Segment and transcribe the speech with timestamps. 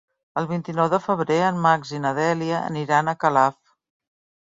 [0.41, 3.63] El vint-i-nou de febrer en Max i na Dèlia aniran a Calaf.